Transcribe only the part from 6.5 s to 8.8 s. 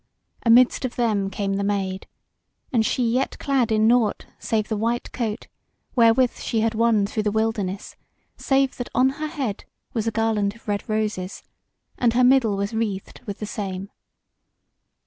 had won through the wilderness, save